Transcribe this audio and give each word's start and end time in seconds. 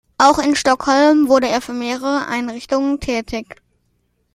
Auch 0.17 0.39
in 0.39 0.55
Stockholm 0.55 1.27
wurde 1.29 1.47
er 1.47 1.61
für 1.61 1.73
mehrere 1.73 2.25
Einrichtungen 2.25 2.99
tätig. 2.99 3.61